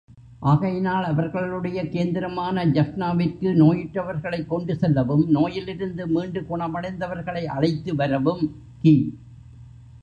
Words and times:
ஆகையினால் 0.39 1.03
அவர்களுடைய 1.03 1.83
கேந்திரமான 1.83 2.65
ஜஃப்னா 2.67 3.15
விற்கு 3.15 3.51
நோயுற்றவர்களைக் 3.51 4.47
கொண்டு 4.47 4.75
செல்லவும், 4.75 5.29
நோயிலிருந்து 5.29 6.07
மீண்டு 6.07 6.41
குணமடைந்தவர்களை 6.41 7.45
அழைத்துவரவும் 7.45 8.49
கி. 8.81 8.95